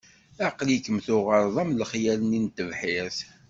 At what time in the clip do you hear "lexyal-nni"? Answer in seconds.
1.79-2.39